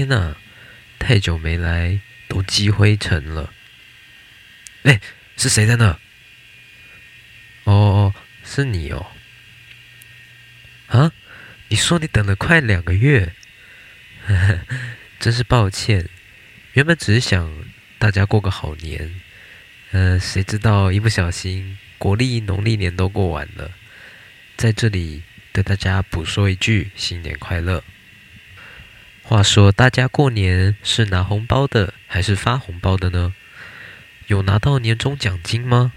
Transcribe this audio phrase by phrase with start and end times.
[0.00, 0.34] 天哪，
[0.98, 3.52] 太久没来，都积灰尘了。
[4.84, 4.98] 哎，
[5.36, 5.90] 是谁在那？
[7.64, 9.08] 哦哦，是你哦。
[10.86, 11.12] 啊，
[11.68, 13.34] 你说你等了快两个月，
[14.26, 14.60] 呵呵，
[15.18, 16.08] 真是抱歉。
[16.72, 17.62] 原本只是想
[17.98, 19.20] 大家过个好年，
[19.90, 23.70] 呃，谁知道一不小心国历农历年都过完了，
[24.56, 27.84] 在这里对大家补说一句新年快乐。
[29.22, 33.32] 话说，大家过年是拿红包的还是发红包的呢？
[34.26, 35.92] 有拿到年终奖金吗？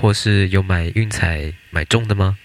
[0.00, 2.38] 或是有买运彩买中的吗？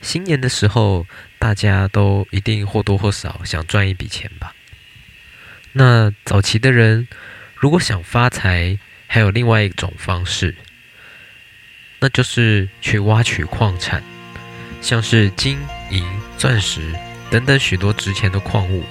[0.00, 1.06] 新年的时候，
[1.40, 4.54] 大家都一定或多或少想赚一笔钱吧？
[5.72, 7.08] 那早期的人
[7.56, 8.78] 如果想发财，
[9.08, 10.54] 还有另外一种方式，
[11.98, 14.04] 那就是去挖取矿产，
[14.80, 15.58] 像是金
[15.90, 16.04] 银、
[16.36, 16.94] 钻石。
[17.30, 18.84] 等等许多值钱的矿物，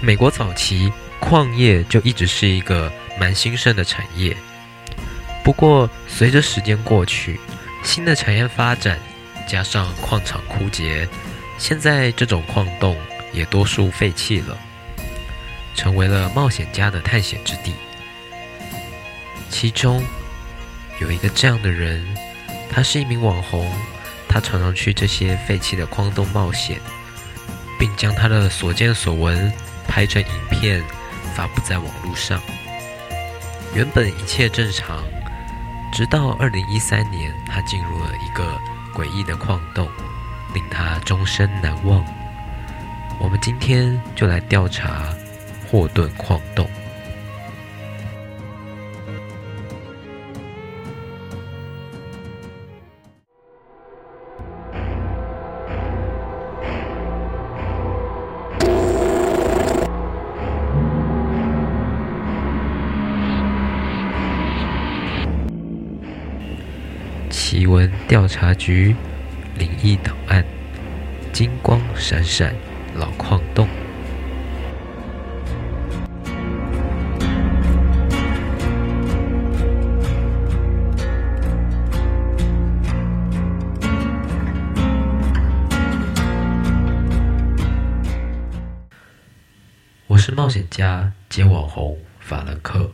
[0.00, 4.36] 美国早期矿业就一直是一个蛮兴盛的产业。
[5.44, 7.38] 不过，随着时间过去，
[7.82, 8.98] 新的产业发展，
[9.46, 11.08] 加上矿场枯竭，
[11.58, 12.96] 现在这种矿洞
[13.32, 14.58] 也多数废弃了，
[15.74, 17.72] 成为了冒险家的探险之地。
[19.50, 20.02] 其中
[21.00, 22.06] 有一个这样的人，
[22.70, 23.70] 他是一名网红。
[24.28, 26.78] 他常常去这些废弃的矿洞冒险，
[27.78, 29.52] 并将他的所见所闻
[29.86, 30.84] 拍成影片
[31.34, 32.40] 发布在网络上。
[33.74, 35.02] 原本一切正常，
[35.92, 38.58] 直到2013年，他进入了一个
[38.94, 39.88] 诡异的矿洞，
[40.54, 42.04] 令他终身难忘。
[43.20, 45.08] 我们今天就来调查
[45.68, 46.68] 霍顿矿洞。
[67.30, 68.96] 奇闻调查局
[69.56, 70.44] 灵异档案：
[71.32, 72.54] 金光闪闪
[72.94, 73.68] 老矿洞。
[90.06, 92.90] 我是冒险家兼网红法兰克。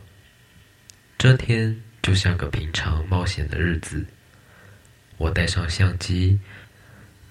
[1.17, 4.05] 这天就像个平常冒险的日子。
[5.17, 6.39] 我带上相机，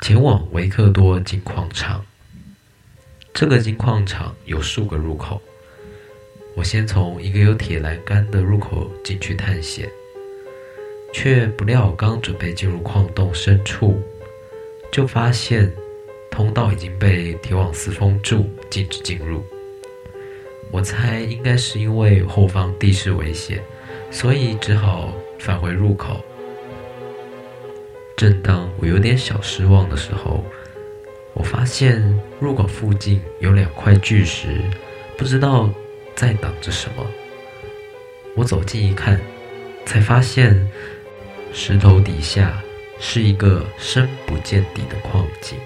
[0.01, 2.05] 前往维克多金矿场。
[3.33, 5.43] 这个金矿场有数个入口，
[6.55, 9.91] 我先从一个有铁栏杆的入口进去探险，
[11.13, 14.01] 却不料刚准备进入矿洞深处，
[14.93, 15.71] 就发现
[16.31, 19.45] 通道已经被铁网丝封住，禁止进入。
[20.71, 23.63] 我猜应该是因为后方地势危险，
[24.11, 26.25] 所以只好返回入口。
[28.17, 30.45] 正当我有点小失望的时候，
[31.33, 32.01] 我发现
[32.41, 34.61] 入口附近有两块巨石，
[35.17, 35.69] 不知道
[36.15, 37.05] 在挡着什么。
[38.37, 39.21] 我走近一看，
[39.85, 40.57] 才发现
[41.53, 42.63] 石头底下
[43.01, 45.59] 是一个深不见底的矿井，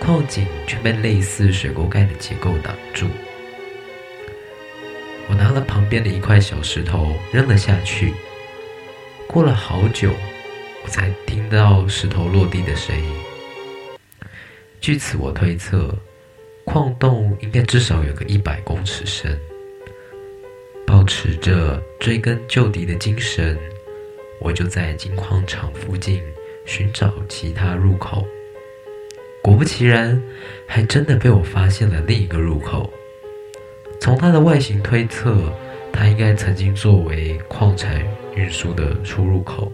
[0.00, 3.06] 矿井却被类似水沟盖的结构挡住。
[5.28, 8.14] 我拿了旁边的一块小石头扔了下去，
[9.26, 10.10] 过了好久。
[10.82, 13.12] 我才听到石头落地的声音。
[14.80, 15.94] 据此我推测，
[16.64, 19.38] 矿洞应该至少有个一百公尺深。
[20.86, 23.56] 保持着追根究底的精神，
[24.40, 26.20] 我就在金矿场附近
[26.66, 28.26] 寻找其他入口。
[29.42, 30.20] 果不其然，
[30.66, 32.92] 还真的被我发现了另一个入口。
[34.00, 35.52] 从它的外形推测，
[35.92, 38.02] 它应该曾经作为矿产
[38.34, 39.70] 运输的出入口。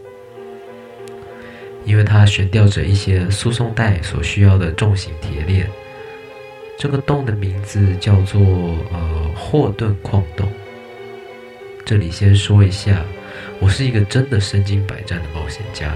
[1.86, 5.70] 因为它悬吊着一些输送带所需要的重型铁链，
[6.76, 8.40] 这个洞的名字叫做
[8.92, 10.52] 呃霍顿矿洞。
[11.84, 13.04] 这里先说一下，
[13.60, 15.94] 我是一个真的身经百战的冒险家，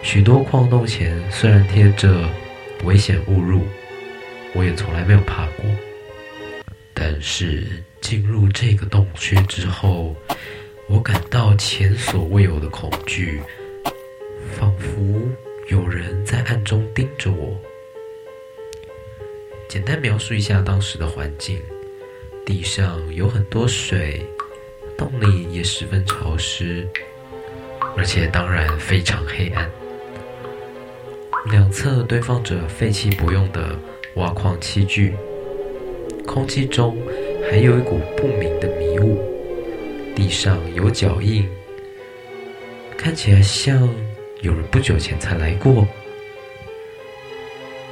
[0.00, 2.28] 许多矿洞前虽然贴着
[2.84, 3.62] 危险勿入，
[4.54, 5.64] 我也从来没有怕过。
[6.94, 7.66] 但是
[8.00, 10.14] 进入这个洞穴之后，
[10.88, 13.42] 我感到前所未有的恐惧。
[14.58, 15.21] 仿佛
[15.68, 17.56] 有人在暗中盯着我。
[19.68, 21.60] 简单描述一下当时的环境：
[22.44, 24.20] 地上有很多水，
[24.98, 26.86] 洞里也十分潮湿，
[27.96, 29.70] 而且当然非常黑暗。
[31.46, 33.74] 两侧堆放着废弃不用的
[34.16, 35.14] 挖矿器具，
[36.26, 36.96] 空气中
[37.48, 39.18] 还有一股不明的迷雾，
[40.14, 41.48] 地上有脚印，
[42.96, 43.88] 看起来像
[44.42, 45.86] 有人不久前才来过。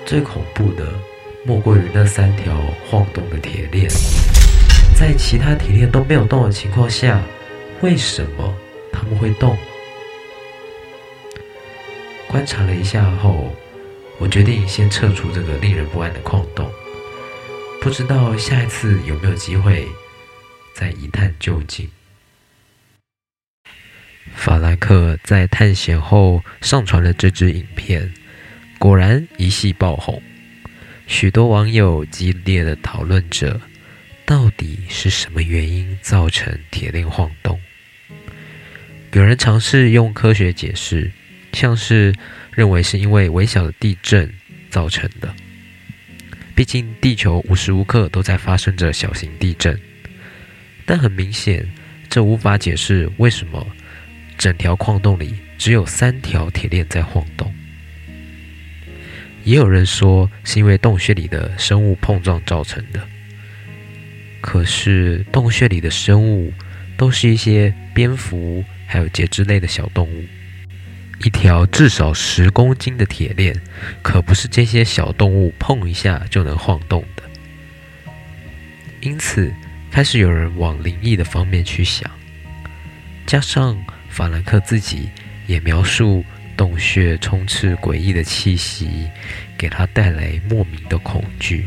[0.04, 0.84] 最恐怖的
[1.44, 3.88] 莫过于那三条晃动的铁链，
[4.98, 7.22] 在其他铁链都没有动的情况下，
[7.80, 8.52] 为什么
[8.92, 9.56] 他们会动？
[12.26, 13.54] 观察了一下后，
[14.18, 16.68] 我决定先撤出这个令人不安的矿洞。
[17.80, 19.86] 不知道下一次有没有机会
[20.74, 21.88] 再一探究竟。
[24.40, 28.10] 法兰克在探险后上传了这支影片，
[28.78, 30.22] 果然一夕爆红，
[31.06, 33.60] 许多网友激烈的讨论着，
[34.24, 37.60] 到底是什么原因造成铁链晃动？
[39.12, 41.12] 有人尝试用科学解释。
[41.52, 42.14] 像是
[42.52, 44.32] 认为是因为微小的地震
[44.70, 45.34] 造成的，
[46.54, 49.78] 毕竟地球无时无刻都在发生着小型地震。
[50.86, 51.68] 但很明显，
[52.08, 53.66] 这无法解释为什么
[54.40, 57.52] 整条矿洞里只有三条铁链在晃动。
[59.44, 63.06] 也有人说是因为洞穴里的生物碰撞造成的，
[64.40, 66.54] 可是洞穴里的生物
[66.96, 70.24] 都是一些蝙蝠还有节肢类的小动物。
[71.22, 73.54] 一条至少十公斤的铁链，
[74.00, 77.22] 可不是这些小动物碰一下就能晃动的。
[79.02, 79.52] 因此，
[79.90, 82.10] 开始有人往灵异的方面去想。
[83.26, 83.78] 加上
[84.10, 85.08] 法兰克自己
[85.46, 86.24] 也描述
[86.56, 89.08] 洞穴充斥诡异的气息，
[89.56, 91.66] 给他带来莫名的恐惧。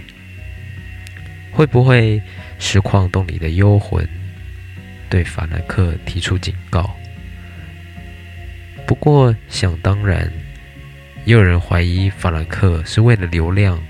[1.52, 2.22] 会不会
[2.60, 4.08] 是矿洞里的幽魂
[5.10, 6.96] 对法兰克提出警告？
[8.86, 10.32] 不过，想当然，
[11.26, 13.82] 也有人怀疑法兰克是为了流量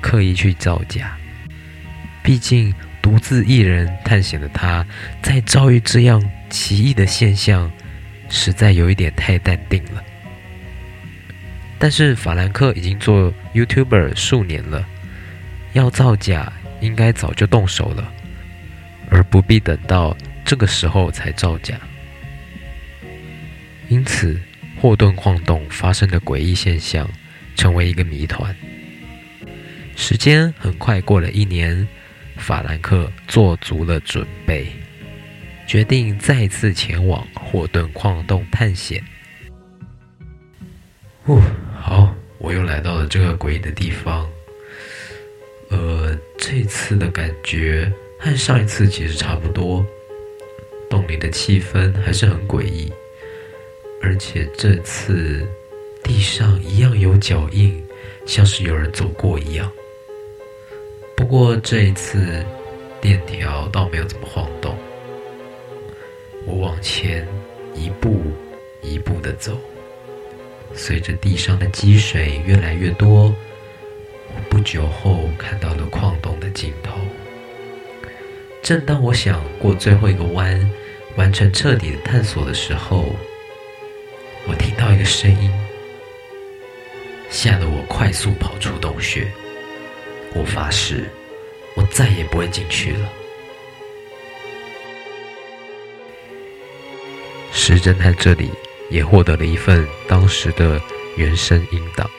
[0.00, 1.16] 刻意去造假。
[2.22, 2.72] 毕竟，
[3.02, 4.86] 独自一人探险的他，
[5.20, 7.70] 在遭遇这样奇异的现象，
[8.34, 10.02] 实在有一点太淡定了。
[11.78, 14.86] 但是，法兰克已经做 YouTuber 数年了，
[15.74, 16.50] 要造假
[16.80, 18.10] 应该早就动手了，
[19.10, 21.78] 而不必等到这个时候才造假。
[23.88, 24.40] 因此，
[24.80, 27.08] 霍顿矿洞发生的诡异现象
[27.54, 28.56] 成为一个谜团。
[29.94, 31.86] 时间很快过了一年，
[32.36, 34.72] 法兰克做足了准备，
[35.72, 39.02] 决定再次前往霍顿矿洞探险。
[41.24, 41.40] 哦，
[41.80, 44.30] 好，我又来到了这个诡异的地方。
[45.70, 47.90] 呃，这次的感觉
[48.20, 49.82] 和上一次其实差不多，
[50.90, 52.92] 洞里的气氛还是很诡异。
[54.02, 55.48] 而且这次
[56.04, 57.82] 地上一样有脚印，
[58.26, 59.72] 像是有人走过一样。
[61.16, 62.44] 不过这一次
[63.00, 64.76] 链条倒没有怎么晃动。
[66.46, 67.26] 我往前
[67.74, 68.22] 一步
[68.82, 69.58] 一步的走，
[70.74, 73.34] 随着地上的积水越来越多，
[74.28, 76.98] 我不久后看到了矿洞的尽头。
[78.62, 80.70] 正当我想过最后一个弯，
[81.16, 83.14] 完成彻底的探索的时候，
[84.46, 85.50] 我听到一个声音，
[87.28, 89.26] 吓得我快速跑出洞穴。
[90.34, 91.04] 我发誓，
[91.76, 93.12] 我再也不会进去了。
[97.64, 98.50] 石侦探这里
[98.90, 100.82] 也获得了一份当时的
[101.16, 102.10] 原声音档，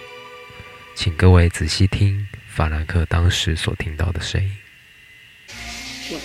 [0.96, 4.50] 请各位仔细听法兰克当时所听到的声音。
[6.10, 6.22] What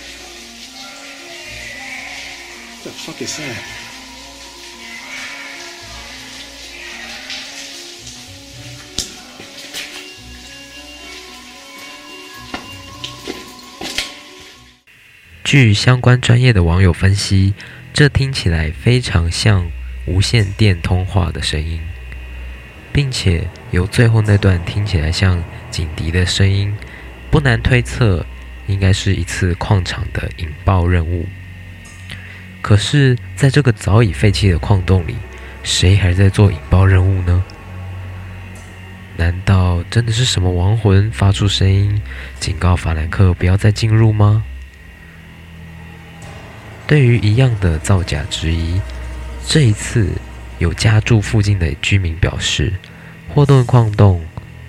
[2.83, 3.55] the fuck is that?
[15.43, 17.53] 据相关专业的网友分析，
[17.99, 19.69] 这听起来非常像
[20.05, 21.81] 无线电通话的声音，
[22.93, 26.73] 并且由最后那段听起来像警笛的声音，
[27.29, 28.25] 不难推测，
[28.67, 31.27] 应该是一次矿场的引爆任务。
[32.61, 35.17] 可是，在这个早已废弃的矿洞里，
[35.61, 37.43] 谁还在做引爆任务呢？
[39.17, 42.01] 难道真的是什么亡魂发出声音，
[42.39, 44.45] 警告法兰克不要再进入吗？
[46.89, 48.81] 对于一样的造假质疑，
[49.45, 50.09] 这一次
[50.57, 52.73] 有家住附近的居民表示，
[53.27, 54.19] 霍顿矿洞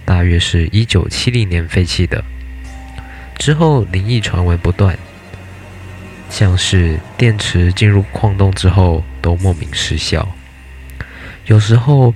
[0.05, 2.23] 大约是一九七零年废弃的。
[3.39, 4.99] 之后灵异传闻不断，
[6.29, 10.29] 像是电池进入矿洞之后都莫名失效，
[11.47, 12.15] 有时候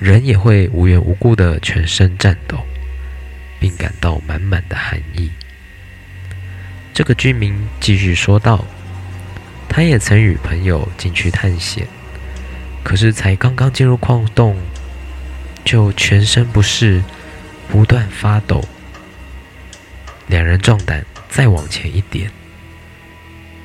[0.00, 2.58] 人也会无缘无故的全身颤抖，
[3.60, 5.30] 并感到满满的寒意。
[6.92, 8.64] 这个居民继续说道
[9.74, 11.88] ：“他也曾与朋友进去探险，
[12.84, 14.56] 可是才刚刚进入矿洞，
[15.64, 17.02] 就全身不适，
[17.68, 18.64] 不断发抖。
[20.28, 22.30] 两人壮胆再往前一点，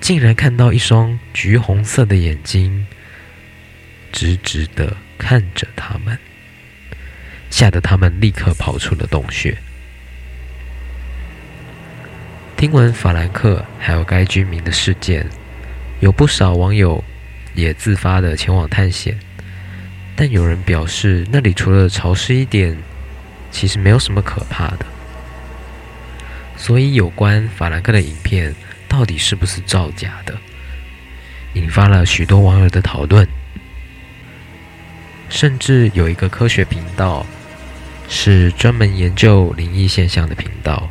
[0.02, 2.88] 竟然看到一双橘红色的眼睛，
[4.12, 6.18] 直直地看着他们，
[7.52, 9.56] 吓得他们立刻跑出了洞穴。”
[12.58, 15.30] 听闻法兰克还有该居民的事件，
[16.00, 17.04] 有不少网友
[17.54, 19.18] 也自发的前往探险，
[20.16, 22.78] 但有人表示那里除了潮湿一点，
[23.52, 24.86] 其实没有什么可怕的。
[26.56, 28.54] 所以有关法兰克的影片
[28.88, 30.38] 到底是不是造假的，
[31.54, 33.28] 引发了许多网友的讨论，
[35.30, 37.26] 甚至有一个科学频道
[38.08, 40.90] 是专门研究灵异现象的频道。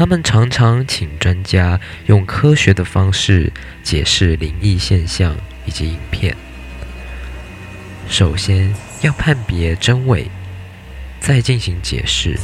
[0.00, 3.52] 他们常常请专家用科学的方式
[3.82, 6.34] 解释灵异现象以及影片。
[8.08, 10.26] 首先要判别真伪，
[11.20, 12.34] 再进行解释。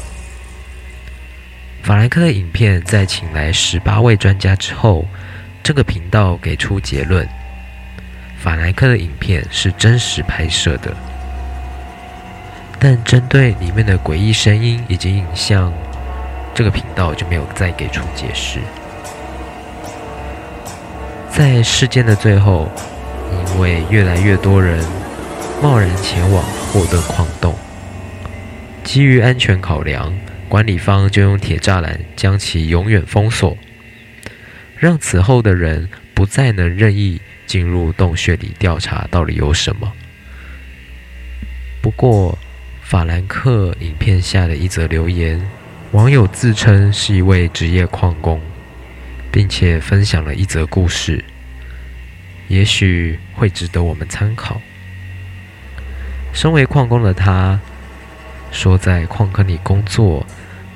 [1.83, 5.09] 法兰克的影片在请来十八位专家之后，
[5.63, 7.27] 这个频道给出结论：
[8.37, 10.95] 法兰克的影片是真实拍摄的，
[12.79, 15.73] 但针对里面的诡异声音以及影像。
[16.57, 18.61] 这个频道就没有再给出解释。
[21.31, 22.73] 在事件的最后，
[23.31, 24.83] 因为越来越多人
[25.63, 27.55] 贸然前往霍顿矿洞，
[28.83, 30.11] 基于安全考量，
[30.49, 33.55] 管理方就用铁栅栏将其永远封锁，
[34.79, 39.93] 让此后的人不再能任意进入洞穴里调查到底有什么。
[41.83, 42.39] 不过，
[42.81, 45.47] 法兰克影片下的一则留言。
[45.97, 48.39] 网友自称是一位职业矿工，
[49.33, 51.25] 并且分享了一则故事，
[52.49, 54.61] 也许会值得我们参考。
[56.35, 57.59] 身为矿工的他，
[58.53, 60.27] 说在矿坑里工作，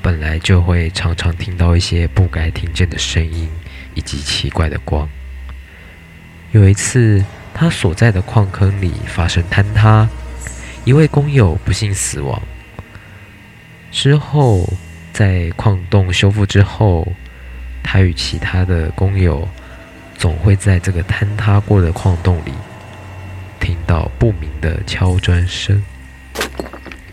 [0.00, 3.47] 本来就会常常听到一些不该听见的声音
[3.95, 5.07] 以及奇怪的光。
[6.53, 7.23] 有一次，
[7.53, 10.09] 他所在的矿坑里发生坍塌，
[10.87, 12.41] 一位工友不幸死亡。
[13.93, 14.67] 之后，
[15.21, 17.07] 在矿洞修复之后，
[17.83, 19.47] 他与其他的工友
[20.17, 22.53] 总会在这个坍塌过的矿洞里
[23.61, 25.85] 听到不明的敲砖声。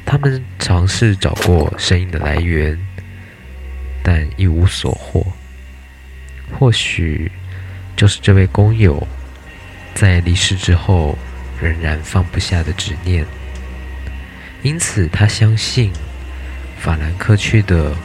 [0.06, 2.80] 他们尝试找过声音的来源，
[4.02, 5.28] 但一无所获。
[6.58, 7.30] 或许
[7.98, 9.06] 就是这位工友
[9.94, 11.18] 在离世之后
[11.62, 13.26] 仍然放不下的执念，
[14.62, 15.92] 因此他相信。
[16.78, 17.96] 法兰克区的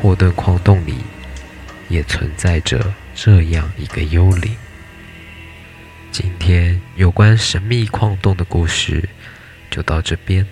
[0.00, 0.96] 霍顿矿洞里
[1.88, 4.54] 也存在着这样一个幽灵。
[6.10, 9.08] 今天有关神秘矿洞的故事
[9.70, 10.46] 就到这边。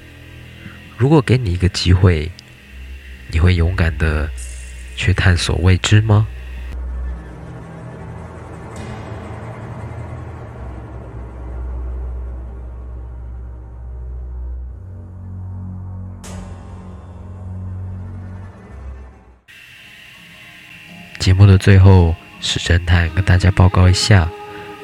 [0.97, 2.31] 如果给你一个机会，
[3.29, 4.31] 你会勇敢的
[4.97, 6.27] 去探索未知吗？
[21.61, 24.29] 最后，史侦探跟大家报告一下，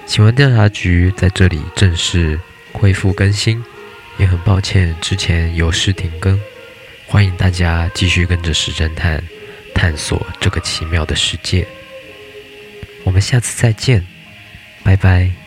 [0.05, 2.39] 请问调查局在这里正式
[2.73, 3.65] 恢复更新，
[4.19, 6.39] 也很抱歉之前有事停更，
[7.07, 9.23] 欢迎大家继续跟着史侦探
[9.75, 11.67] 探索这个奇妙的世界。
[13.05, 14.07] 我们下次再见，
[14.85, 15.46] 拜拜。